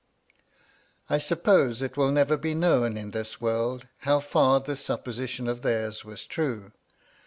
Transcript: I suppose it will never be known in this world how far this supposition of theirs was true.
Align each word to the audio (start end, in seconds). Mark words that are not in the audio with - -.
I 1.11 1.19
suppose 1.19 1.79
it 1.79 1.95
will 1.95 2.09
never 2.11 2.35
be 2.35 2.55
known 2.55 2.97
in 2.97 3.11
this 3.11 3.39
world 3.39 3.87
how 3.99 4.19
far 4.19 4.59
this 4.59 4.83
supposition 4.83 5.47
of 5.47 5.61
theirs 5.61 6.03
was 6.03 6.25
true. 6.25 6.71